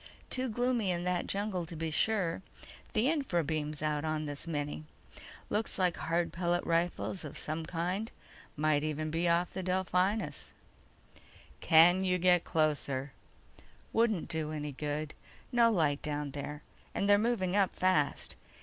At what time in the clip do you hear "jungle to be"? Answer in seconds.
1.27-1.91